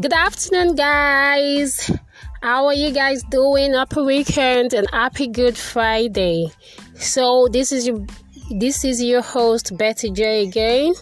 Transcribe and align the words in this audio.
Good 0.00 0.12
afternoon, 0.12 0.76
guys. 0.76 1.90
How 2.40 2.66
are 2.66 2.74
you 2.74 2.92
guys 2.92 3.24
doing? 3.24 3.74
Happy 3.74 4.00
weekend 4.00 4.72
and 4.72 4.86
happy 4.92 5.26
Good 5.26 5.58
Friday. 5.58 6.52
So 6.94 7.48
this 7.50 7.72
is 7.72 7.88
your 7.88 8.06
this 8.48 8.84
is 8.84 9.02
your 9.02 9.22
host 9.22 9.76
Betty 9.76 10.12
J 10.12 10.46
again, 10.46 10.92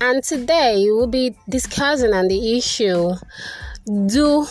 and 0.00 0.24
today 0.24 0.86
we'll 0.86 1.08
be 1.08 1.36
discussing 1.50 2.14
on 2.14 2.28
the 2.28 2.56
issue: 2.56 3.12
Do 4.06 4.46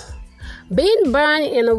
being 0.74 1.12
burned 1.12 1.46
in 1.46 1.68
a, 1.68 1.76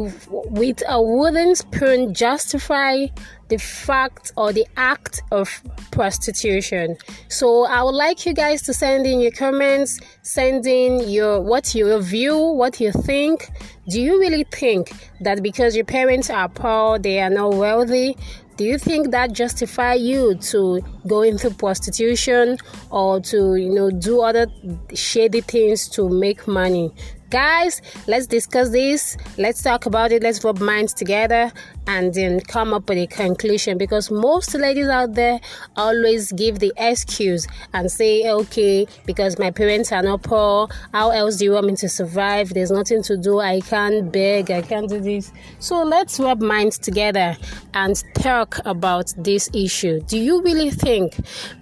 with 0.50 0.82
a 0.86 1.00
wooden 1.00 1.54
spoon 1.54 2.12
justify 2.12 3.06
the 3.48 3.58
fact 3.58 4.32
or 4.36 4.52
the 4.52 4.66
act 4.76 5.22
of 5.30 5.62
prostitution. 5.90 6.96
So 7.28 7.66
I 7.66 7.82
would 7.82 7.94
like 7.94 8.24
you 8.26 8.34
guys 8.34 8.62
to 8.62 8.74
send 8.74 9.06
in 9.06 9.20
your 9.20 9.30
comments, 9.32 9.98
send 10.22 10.66
in 10.66 11.08
your 11.08 11.40
what 11.40 11.74
your 11.74 12.00
view, 12.00 12.36
what 12.36 12.80
you 12.80 12.92
think. 12.92 13.50
Do 13.88 14.00
you 14.00 14.18
really 14.20 14.44
think 14.52 14.92
that 15.20 15.42
because 15.42 15.74
your 15.74 15.84
parents 15.84 16.30
are 16.30 16.48
poor, 16.48 16.98
they 16.98 17.20
are 17.20 17.30
not 17.30 17.54
wealthy? 17.54 18.16
Do 18.56 18.64
you 18.64 18.78
think 18.78 19.10
that 19.10 19.32
justify 19.32 19.94
you 19.94 20.34
to 20.36 20.82
go 21.06 21.22
into 21.22 21.50
prostitution 21.50 22.58
or 22.90 23.20
to 23.20 23.56
you 23.56 23.70
know 23.74 23.90
do 23.90 24.20
other 24.20 24.46
shady 24.94 25.40
things 25.40 25.88
to 25.90 26.08
make 26.08 26.46
money? 26.46 26.92
Guys, 27.32 27.80
let's 28.06 28.26
discuss 28.26 28.68
this. 28.68 29.16
Let's 29.38 29.62
talk 29.62 29.86
about 29.86 30.12
it. 30.12 30.22
Let's 30.22 30.44
rub 30.44 30.60
minds 30.60 30.92
together 30.92 31.50
and 31.86 32.12
then 32.12 32.40
come 32.40 32.74
up 32.74 32.90
with 32.90 32.98
a 32.98 33.06
conclusion 33.06 33.78
because 33.78 34.10
most 34.10 34.54
ladies 34.54 34.88
out 34.88 35.14
there 35.14 35.40
always 35.74 36.30
give 36.32 36.58
the 36.58 36.74
excuse 36.76 37.46
and 37.72 37.90
say, 37.90 38.30
okay, 38.30 38.86
because 39.06 39.38
my 39.38 39.50
parents 39.50 39.92
are 39.92 40.02
not 40.02 40.22
poor, 40.22 40.68
how 40.92 41.08
else 41.08 41.36
do 41.36 41.46
you 41.46 41.52
want 41.52 41.68
me 41.68 41.76
to 41.76 41.88
survive? 41.88 42.50
There's 42.50 42.70
nothing 42.70 43.02
to 43.04 43.16
do. 43.16 43.40
I 43.40 43.60
can't 43.60 44.12
beg. 44.12 44.50
I 44.50 44.60
can't 44.60 44.90
do 44.90 45.00
this. 45.00 45.32
So 45.58 45.82
let's 45.84 46.20
rub 46.20 46.42
minds 46.42 46.76
together 46.76 47.34
and 47.72 47.96
talk 48.12 48.58
about 48.66 49.14
this 49.16 49.48
issue. 49.54 50.02
Do 50.02 50.18
you 50.18 50.42
really 50.42 50.68
think 50.68 51.16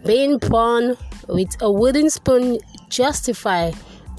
being 0.05 0.39
born 0.39 0.97
with 1.29 1.57
a 1.63 1.71
wooden 1.71 2.11
spoon 2.11 2.59
justify 2.89 3.71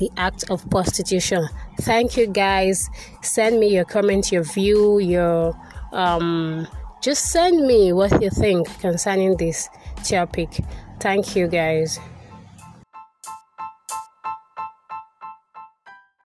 the 0.01 0.11
act 0.17 0.49
of 0.49 0.67
prostitution. 0.69 1.47
Thank 1.81 2.17
you 2.17 2.27
guys. 2.27 2.89
Send 3.21 3.59
me 3.59 3.67
your 3.67 3.85
comment, 3.85 4.31
your 4.31 4.43
view, 4.43 4.99
your 4.99 5.55
um 5.93 6.67
just 7.01 7.31
send 7.31 7.65
me 7.65 7.93
what 7.93 8.21
you 8.21 8.29
think 8.29 8.67
concerning 8.79 9.37
this 9.37 9.69
topic. 10.03 10.49
Thank 10.99 11.35
you 11.35 11.47
guys. 11.47 11.99